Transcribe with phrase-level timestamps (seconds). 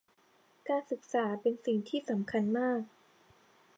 [0.69, 1.77] การศึกษาเป็นสิ่ง
[2.09, 2.81] สำคัญมาก